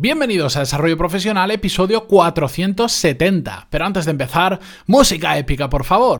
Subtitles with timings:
[0.00, 3.66] Bienvenidos a Desarrollo Profesional, episodio 470.
[3.68, 6.18] Pero antes de empezar, música épica, por favor.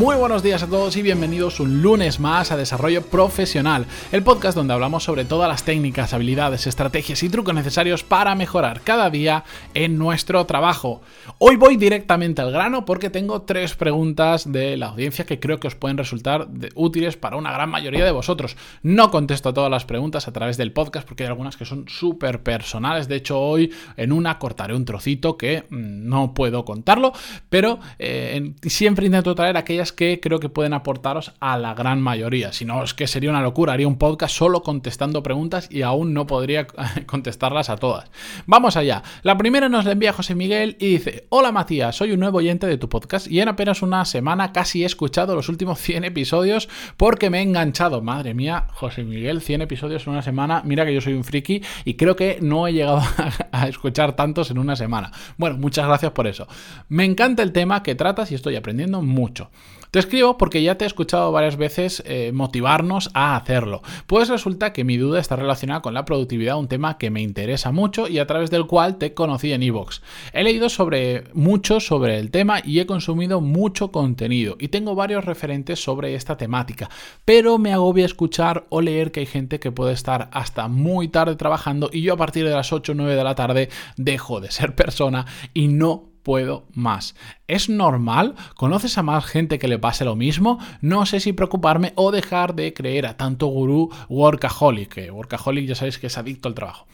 [0.00, 4.56] Muy buenos días a todos y bienvenidos un lunes más a Desarrollo Profesional, el podcast
[4.56, 9.44] donde hablamos sobre todas las técnicas, habilidades, estrategias y trucos necesarios para mejorar cada día
[9.74, 11.02] en nuestro trabajo.
[11.36, 15.68] Hoy voy directamente al grano porque tengo tres preguntas de la audiencia que creo que
[15.68, 18.56] os pueden resultar útiles para una gran mayoría de vosotros.
[18.82, 21.84] No contesto a todas las preguntas a través del podcast porque hay algunas que son
[21.88, 23.06] súper personales.
[23.06, 27.12] De hecho, hoy en una cortaré un trocito que mm, no puedo contarlo,
[27.50, 32.52] pero eh, siempre intento traer aquellas que creo que pueden aportaros a la gran mayoría.
[32.52, 33.72] Si no, es que sería una locura.
[33.72, 36.66] Haría un podcast solo contestando preguntas y aún no podría
[37.06, 38.10] contestarlas a todas.
[38.46, 39.02] Vamos allá.
[39.22, 42.66] La primera nos la envía José Miguel y dice: Hola Matías, soy un nuevo oyente
[42.66, 46.68] de tu podcast y en apenas una semana casi he escuchado los últimos 100 episodios
[46.96, 48.02] porque me he enganchado.
[48.02, 50.62] Madre mía, José Miguel, 100 episodios en una semana.
[50.64, 53.02] Mira que yo soy un friki y creo que no he llegado
[53.52, 55.12] a escuchar tantos en una semana.
[55.36, 56.46] Bueno, muchas gracias por eso.
[56.88, 59.50] Me encanta el tema que tratas y estoy aprendiendo mucho.
[59.90, 63.82] Te escribo porque ya te he escuchado varias veces eh, motivarnos a hacerlo.
[64.06, 67.72] Pues resulta que mi duda está relacionada con la productividad, un tema que me interesa
[67.72, 70.00] mucho y a través del cual te conocí en Evox.
[70.32, 75.24] He leído sobre mucho sobre el tema y he consumido mucho contenido y tengo varios
[75.24, 76.88] referentes sobre esta temática,
[77.24, 81.34] pero me agobia escuchar o leer que hay gente que puede estar hasta muy tarde
[81.34, 84.52] trabajando y yo a partir de las 8 o 9 de la tarde dejo de
[84.52, 87.14] ser persona y no puedo más.
[87.46, 88.34] ¿Es normal?
[88.56, 90.58] ¿Conoces a más gente que le pase lo mismo?
[90.80, 95.74] No sé si preocuparme o dejar de creer a tanto gurú workaholic, que workaholic ya
[95.74, 96.86] sabéis que es adicto al trabajo.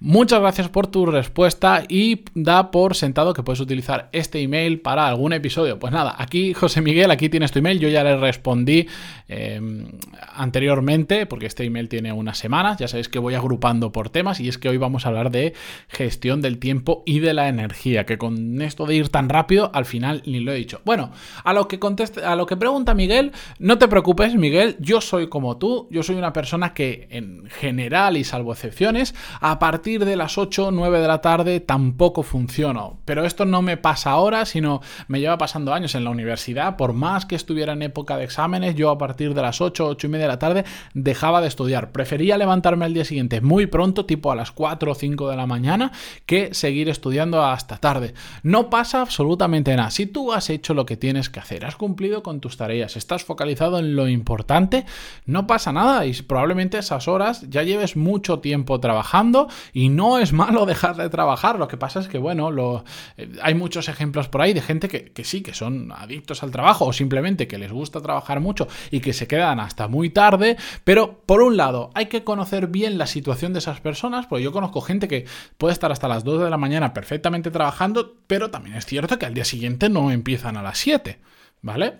[0.00, 5.06] Muchas gracias por tu respuesta y da por sentado que puedes utilizar este email para
[5.06, 5.78] algún episodio.
[5.78, 8.88] Pues nada, aquí José Miguel, aquí tienes tu email, yo ya le respondí
[9.28, 9.86] em,
[10.34, 14.48] anteriormente porque este email tiene unas semanas, ya sabéis que voy agrupando por temas y
[14.48, 15.54] es que hoy vamos a hablar de
[15.88, 19.84] gestión del tiempo y de la energía, que con esto de ir tan rápido al
[19.84, 20.80] final ni lo he dicho.
[20.84, 21.12] Bueno,
[21.44, 25.28] a lo que conteste, a lo que pregunta Miguel, no te preocupes Miguel, yo soy
[25.28, 30.16] como tú, yo soy una persona que en general y salvo excepciones, a partir de
[30.16, 32.98] las 8 o 9 de la tarde tampoco funciono.
[33.04, 36.76] Pero esto no me pasa ahora, sino me lleva pasando años en la universidad.
[36.76, 40.06] Por más que estuviera en época de exámenes, yo a partir de las 8, 8
[40.06, 40.64] y media de la tarde
[40.94, 41.92] dejaba de estudiar.
[41.92, 45.46] Prefería levantarme al día siguiente muy pronto, tipo a las 4 o 5 de la
[45.46, 45.92] mañana,
[46.24, 48.14] que seguir estudiando hasta tarde.
[48.42, 49.90] No pasa absolutamente nada.
[49.90, 53.22] Si tú has hecho lo que tienes que hacer, has cumplido con tus tareas, estás
[53.22, 54.86] focalizado en lo importante,
[55.26, 60.32] no pasa nada y probablemente esas horas ya lleves mucho tiempo trabajando y no es
[60.32, 61.58] malo dejar de trabajar.
[61.58, 62.84] Lo que pasa es que, bueno, lo,
[63.18, 66.50] eh, hay muchos ejemplos por ahí de gente que, que, sí, que son adictos al
[66.50, 70.56] trabajo o simplemente que les gusta trabajar mucho y que se quedan hasta muy tarde.
[70.84, 74.52] Pero, por un lado, hay que conocer bien la situación de esas personas, porque yo
[74.52, 75.26] conozco gente que
[75.58, 79.26] puede estar hasta las 2 de la mañana perfectamente trabajando, pero también es cierto que
[79.26, 81.18] al día siguiente no empiezan a las 7.
[81.60, 81.94] ¿Vale?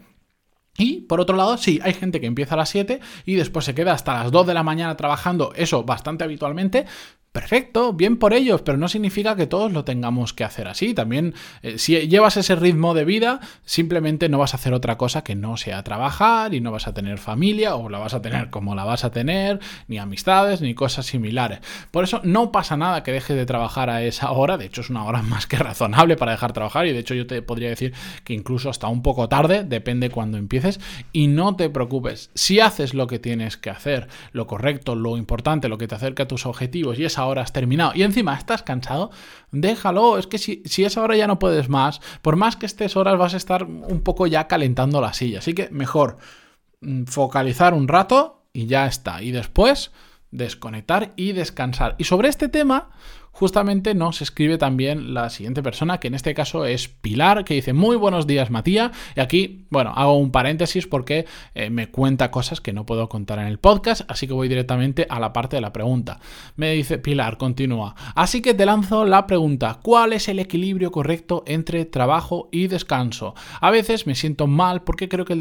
[0.77, 3.75] Y por otro lado, sí, hay gente que empieza a las 7 y después se
[3.75, 6.87] queda hasta las 2 de la mañana trabajando, eso bastante habitualmente,
[7.35, 10.95] Perfecto, bien por ellos, pero no significa que todos lo tengamos que hacer así.
[10.95, 15.25] También, eh, si llevas ese ritmo de vida, simplemente no vas a hacer otra cosa
[15.25, 18.51] que no sea trabajar y no vas a tener familia o la vas a tener
[18.51, 19.59] como la vas a tener,
[19.89, 21.59] ni amistades, ni cosas similares.
[21.91, 24.57] Por eso no pasa nada que dejes de trabajar a esa hora.
[24.57, 27.27] De hecho, es una hora más que razonable para dejar trabajar y de hecho yo
[27.27, 30.79] te podría decir que incluso hasta un poco tarde, depende cuando empieces.
[31.13, 35.69] Y no te preocupes, si haces lo que tienes que hacer, lo correcto, lo importante,
[35.69, 38.63] lo que te acerca a tus objetivos y esa hora has terminado y encima estás
[38.63, 39.11] cansado,
[39.53, 40.19] déjalo.
[40.19, 43.19] Es que si, si esa hora ya no puedes más, por más que estés horas
[43.19, 45.39] vas a estar un poco ya calentando la silla.
[45.39, 46.19] Así que mejor
[46.81, 49.23] mm, focalizar un rato y ya está.
[49.23, 49.91] Y después
[50.31, 51.95] desconectar y descansar.
[51.99, 52.91] Y sobre este tema,
[53.35, 57.73] justamente nos escribe también la siguiente persona, que en este caso es Pilar, que dice,
[57.73, 62.61] muy buenos días Matías, y aquí, bueno, hago un paréntesis porque eh, me cuenta cosas
[62.61, 65.63] que no puedo contar en el podcast, así que voy directamente a la parte de
[65.63, 66.21] la pregunta.
[66.55, 71.43] Me dice Pilar, continúa, así que te lanzo la pregunta, ¿cuál es el equilibrio correcto
[71.47, 73.35] entre trabajo y descanso?
[73.61, 75.37] A veces me siento mal porque creo que,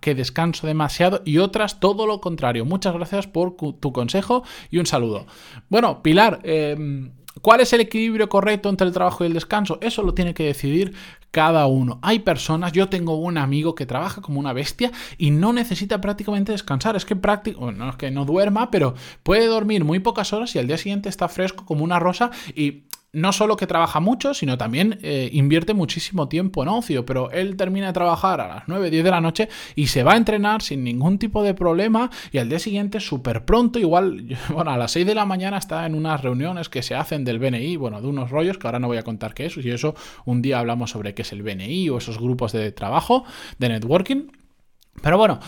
[0.00, 2.66] que descanso demasiado y otras todo lo contrario.
[2.66, 5.26] Muchas gracias por tu consejo y un saludo.
[5.70, 7.10] Bueno, Pilar, eh,
[7.40, 9.78] ¿Cuál es el equilibrio correcto entre el trabajo y el descanso?
[9.80, 10.94] Eso lo tiene que decidir
[11.30, 11.98] cada uno.
[12.02, 16.52] Hay personas, yo tengo un amigo que trabaja como una bestia y no necesita prácticamente
[16.52, 16.96] descansar.
[16.96, 20.58] Es que prácticamente, no es que no duerma, pero puede dormir muy pocas horas y
[20.58, 24.56] al día siguiente está fresco como una rosa y no solo que trabaja mucho, sino
[24.56, 28.90] también eh, invierte muchísimo tiempo en ocio, pero él termina de trabajar a las 9,
[28.90, 32.38] 10 de la noche y se va a entrenar sin ningún tipo de problema y
[32.38, 35.94] al día siguiente súper pronto, igual, bueno, a las 6 de la mañana está en
[35.94, 38.98] unas reuniones que se hacen del BNI, bueno, de unos rollos que ahora no voy
[38.98, 41.98] a contar qué es, y eso un día hablamos sobre qué es el BNI o
[41.98, 43.24] esos grupos de trabajo,
[43.58, 44.28] de networking.
[45.02, 45.40] Pero bueno,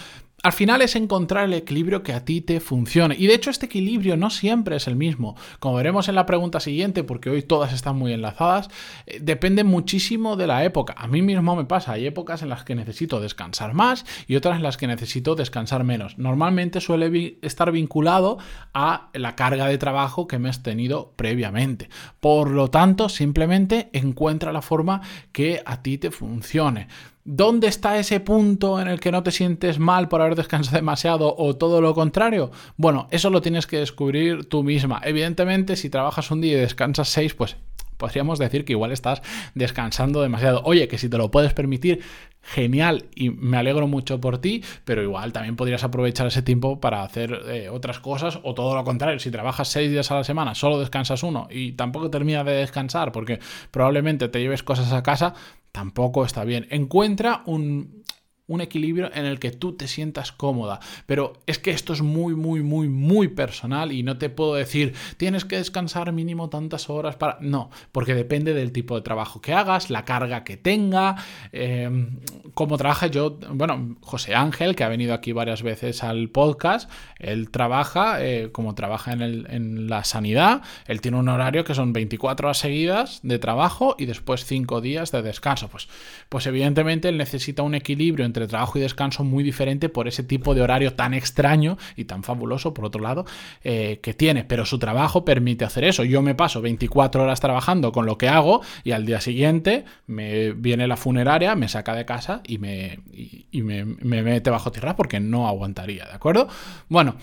[0.43, 3.15] al final es encontrar el equilibrio que a ti te funcione.
[3.17, 5.37] Y de hecho este equilibrio no siempre es el mismo.
[5.61, 8.69] Como veremos en la pregunta siguiente, porque hoy todas están muy enlazadas,
[9.07, 10.95] eh, depende muchísimo de la época.
[10.97, 14.57] A mí mismo me pasa, hay épocas en las que necesito descansar más y otras
[14.57, 16.19] en las que necesito descansar menos.
[16.19, 18.39] Normalmente suele estar vinculado
[18.75, 21.89] a la carga de trabajo que me has tenido previamente.
[22.19, 26.89] Por lo tanto, simplemente encuentra la forma que a ti te funcione.
[27.25, 31.35] ¿Dónde está ese punto en el que no te sientes mal por haber descansado demasiado
[31.37, 32.51] o todo lo contrario?
[32.77, 35.01] Bueno, eso lo tienes que descubrir tú misma.
[35.05, 37.57] Evidentemente, si trabajas un día y descansas seis, pues
[37.97, 39.23] podríamos decir que igual estás
[39.55, 40.63] descansando demasiado.
[40.65, 42.01] Oye, que si te lo puedes permitir,
[42.43, 47.05] genial y me alegro mucho por ti, pero igual también podrías aprovechar ese tiempo para
[47.05, 49.21] hacer eh, otras cosas o todo lo contrario.
[49.21, 53.13] Si trabajas seis días a la semana, solo descansas uno y tampoco terminas de descansar
[53.13, 53.39] porque
[53.71, 55.35] probablemente te lleves cosas a casa,
[55.73, 56.67] tampoco está bien.
[56.71, 58.02] Encuentra un,
[58.55, 60.81] un equilibrio en el que tú te sientas cómoda.
[61.07, 64.95] Pero es que esto es muy, muy, muy, muy personal y no te puedo decir,
[65.17, 67.39] tienes que descansar mínimo tantas horas para...
[67.41, 71.17] No, porque depende del tipo de trabajo que hagas, la carga que tenga,
[71.53, 72.09] eh,
[72.55, 73.39] cómo trabaja yo.
[73.51, 78.75] Bueno, José Ángel, que ha venido aquí varias veces al podcast, él trabaja eh, como
[78.75, 83.97] trabaja en la sanidad, él tiene un horario que son 24 horas seguidas de trabajo
[83.99, 85.69] y después 5 días de descanso.
[85.69, 85.89] Pues,
[86.29, 90.55] pues evidentemente él necesita un equilibrio entre trabajo y descanso muy diferente por ese tipo
[90.55, 93.25] de horario tan extraño y tan fabuloso, por otro lado,
[93.65, 94.45] eh, que tiene.
[94.45, 96.05] Pero su trabajo permite hacer eso.
[96.05, 100.53] Yo me paso 24 horas trabajando con lo que hago y al día siguiente me
[100.53, 104.97] viene la funeraria, me saca de casa y me, y me, me mete bajo tierra
[104.97, 106.49] porque no aguantaría, ¿de acuerdo?
[106.89, 107.17] Bueno.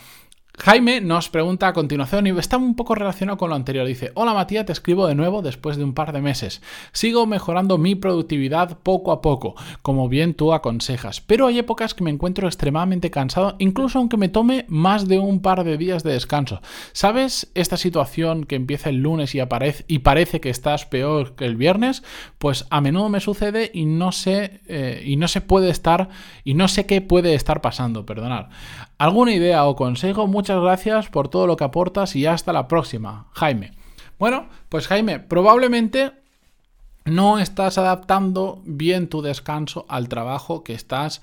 [0.62, 3.88] Jaime nos pregunta a continuación y está un poco relacionado con lo anterior.
[3.88, 6.62] Dice, hola Matías, te escribo de nuevo después de un par de meses.
[6.92, 12.04] Sigo mejorando mi productividad poco a poco, como bien tú aconsejas, pero hay épocas que
[12.04, 16.12] me encuentro extremadamente cansado, incluso aunque me tome más de un par de días de
[16.12, 16.62] descanso.
[16.92, 21.46] ¿Sabes esta situación que empieza el lunes y, aparece, y parece que estás peor que
[21.46, 22.04] el viernes?
[22.38, 26.10] Pues a menudo me sucede y no sé, eh, y no se puede estar,
[26.44, 28.48] y no sé qué puede estar pasando, perdonad.
[28.98, 30.28] ¿Alguna idea o consejo?
[30.28, 33.74] Muchas gracias por todo lo que aportas y hasta la próxima, Jaime.
[34.18, 36.12] Bueno, pues Jaime, probablemente
[37.06, 41.22] no estás adaptando bien tu descanso al trabajo que estás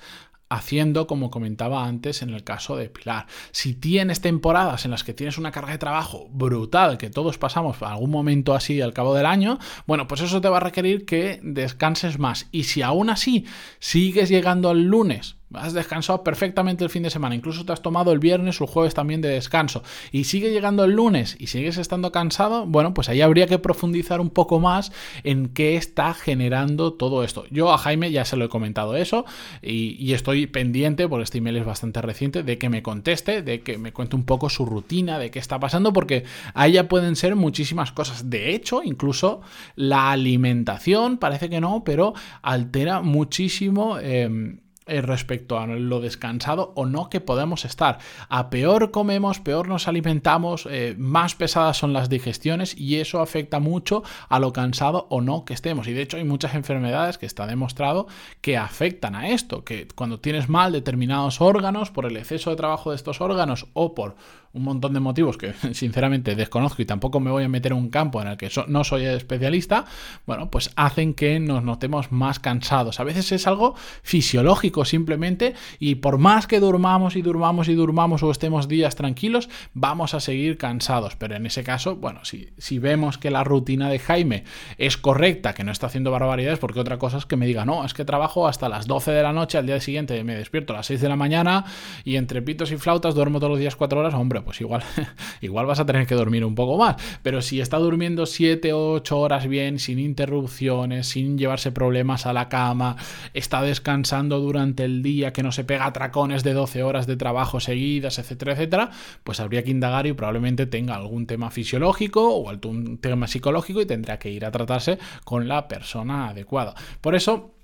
[0.49, 3.27] haciendo como comentaba antes en el caso de Pilar.
[3.51, 7.81] Si tienes temporadas en las que tienes una carga de trabajo brutal, que todos pasamos
[7.81, 11.39] algún momento así al cabo del año, bueno, pues eso te va a requerir que
[11.43, 12.47] descanses más.
[12.51, 13.45] Y si aún así
[13.79, 18.11] sigues llegando al lunes Has descansado perfectamente el fin de semana, incluso te has tomado
[18.11, 21.77] el viernes o el jueves también de descanso y sigue llegando el lunes y sigues
[21.77, 24.91] estando cansado, bueno, pues ahí habría que profundizar un poco más
[25.23, 27.45] en qué está generando todo esto.
[27.49, 29.25] Yo a Jaime ya se lo he comentado eso
[29.61, 33.77] y, estoy pendiente, porque este email es bastante reciente, de que me conteste, de que
[33.77, 36.23] me cuente un poco su rutina, de qué está pasando, porque
[36.55, 38.29] ahí ya pueden ser muchísimas cosas.
[38.29, 39.41] De hecho, incluso
[39.75, 43.99] la alimentación, parece que no, pero altera muchísimo.
[43.99, 47.99] Em, respecto a lo descansado o no que podemos estar.
[48.29, 53.59] A peor comemos, peor nos alimentamos, eh, más pesadas son las digestiones y eso afecta
[53.59, 55.87] mucho a lo cansado o no que estemos.
[55.87, 58.07] Y de hecho hay muchas enfermedades que está demostrado
[58.41, 62.91] que afectan a esto, que cuando tienes mal determinados órganos por el exceso de trabajo
[62.91, 64.15] de estos órganos o por
[64.57, 67.89] un montón de motivos que sinceramente desconozco y tampoco me voy a meter en un
[67.89, 69.85] campo en el que no soy especialista,
[70.25, 72.99] bueno, pues hacen que nos notemos más cansados.
[72.99, 78.23] A veces es algo fisiológico simplemente y por más que durmamos y durmamos y durmamos
[78.23, 81.15] o estemos días tranquilos, vamos a seguir cansados.
[81.15, 84.43] Pero en ese caso, bueno, si, si vemos que la rutina de Jaime
[84.77, 87.85] es correcta, que no está haciendo barbaridades, porque otra cosa es que me diga, no,
[87.85, 90.77] es que trabajo hasta las 12 de la noche, al día siguiente me despierto a
[90.77, 91.65] las 6 de la mañana
[92.03, 94.81] y entre pitos y flautas duermo todos los días 4 horas, hombre, pues igual,
[95.41, 96.95] igual vas a tener que dormir un poco más.
[97.21, 102.31] Pero si está durmiendo 7 o 8 horas bien, sin interrupciones, sin llevarse problemas a
[102.31, 102.95] la cama,
[103.33, 107.59] está descansando durante el día, que no se pega tracones de 12 horas de trabajo
[107.59, 108.91] seguidas, etcétera, etcétera,
[109.25, 113.85] pues habría que indagar y probablemente tenga algún tema fisiológico o algún tema psicológico y
[113.85, 116.73] tendrá que ir a tratarse con la persona adecuada.
[117.01, 117.56] Por eso,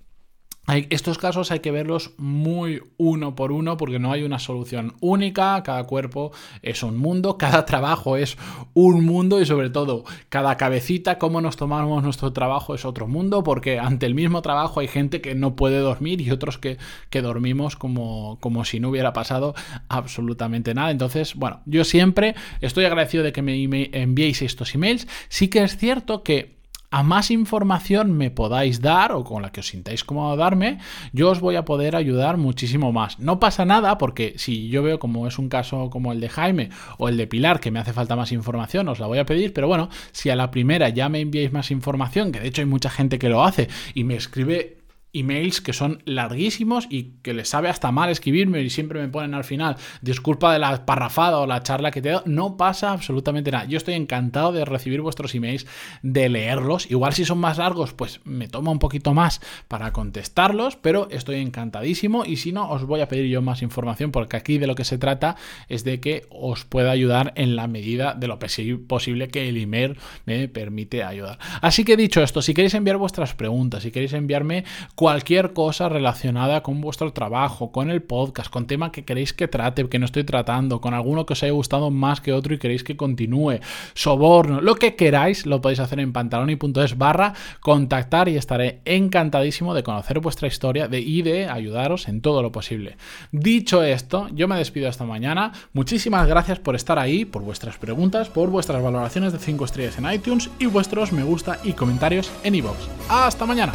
[0.68, 5.62] estos casos hay que verlos muy uno por uno porque no hay una solución única,
[5.62, 8.38] cada cuerpo es un mundo, cada trabajo es
[8.74, 13.44] un mundo y sobre todo cada cabecita, cómo nos tomamos nuestro trabajo es otro mundo
[13.44, 16.78] porque ante el mismo trabajo hay gente que no puede dormir y otros que,
[17.10, 19.54] que dormimos como, como si no hubiera pasado
[19.90, 20.92] absolutamente nada.
[20.92, 25.08] Entonces, bueno, yo siempre estoy agradecido de que me enviéis estos emails.
[25.28, 26.63] Sí que es cierto que
[26.94, 30.78] a más información me podáis dar o con la que os sintáis cómodo darme,
[31.12, 33.18] yo os voy a poder ayudar muchísimo más.
[33.18, 36.70] No pasa nada porque si yo veo como es un caso como el de Jaime
[37.00, 39.54] o el de Pilar que me hace falta más información, os la voy a pedir,
[39.54, 42.68] pero bueno, si a la primera ya me enviáis más información, que de hecho hay
[42.68, 44.83] mucha gente que lo hace y me escribe
[45.14, 49.34] emails que son larguísimos y que les sabe hasta mal escribirme y siempre me ponen
[49.34, 53.52] al final disculpa de la parrafada o la charla que te doy, no pasa absolutamente
[53.52, 53.66] nada.
[53.66, 55.68] Yo estoy encantado de recibir vuestros emails,
[56.02, 56.90] de leerlos.
[56.90, 61.38] Igual si son más largos, pues me toma un poquito más para contestarlos, pero estoy
[61.38, 64.76] encantadísimo y si no, os voy a pedir yo más información porque aquí de lo
[64.76, 65.36] que se trata
[65.70, 68.40] es de que os pueda ayudar en la medida de lo
[68.88, 71.38] posible que el email me permite ayudar.
[71.62, 74.64] Así que dicho esto, si queréis enviar vuestras preguntas, si queréis enviarme
[75.04, 79.90] cualquier cosa relacionada con vuestro trabajo, con el podcast, con tema que queréis que trate,
[79.90, 82.86] que no estoy tratando, con alguno que os haya gustado más que otro y queréis
[82.86, 83.60] que continúe,
[83.96, 89.84] soborno, lo que queráis, lo podéis hacer en pantaloni.es barra contactar y estaré encantadísimo de
[89.84, 92.96] conocer vuestra historia de, y de ayudaros en todo lo posible.
[93.34, 95.52] Dicho esto, yo me despido esta mañana.
[95.74, 100.10] Muchísimas gracias por estar ahí, por vuestras preguntas, por vuestras valoraciones de 5 estrellas en
[100.10, 102.78] iTunes y vuestros me gusta y comentarios en iVoox.
[103.10, 103.74] ¡Hasta mañana!